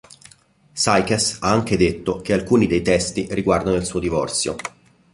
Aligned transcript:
Sykes 0.73 1.37
ha 1.41 1.51
anche 1.51 1.77
detto 1.77 2.21
che 2.21 2.33
alcuni 2.33 2.65
dei 2.65 2.81
testi 2.81 3.27
riguardano 3.29 3.75
il 3.75 3.85
suo 3.85 3.99
divorzio. 3.99 4.55